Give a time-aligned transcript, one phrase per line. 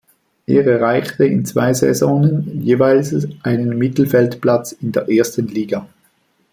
[0.47, 5.87] Er erreichte in zwei Saisonen jeweils einen Mittelfeldplatz in der Ersten Liga.